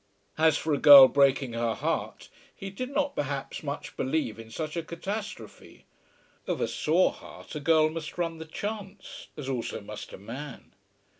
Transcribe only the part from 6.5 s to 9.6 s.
a sore heart a girl must run the chance, as